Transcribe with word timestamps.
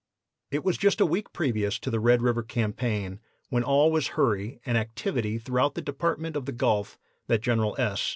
"It 0.49 0.63
was 0.63 0.79
just 0.79 0.99
a 0.99 1.05
week 1.05 1.31
previous 1.31 1.77
to 1.77 1.91
the 1.91 1.99
Red 1.99 2.23
River 2.23 2.41
campaign, 2.41 3.19
when 3.49 3.63
all 3.63 3.91
was 3.91 4.07
hurry 4.17 4.59
and 4.65 4.75
activity 4.75 5.37
throughout 5.37 5.75
the 5.75 5.81
Department 5.83 6.35
of 6.35 6.47
the 6.47 6.51
Gulf, 6.51 6.97
that 7.27 7.41
General 7.43 7.75
S. 7.77 8.09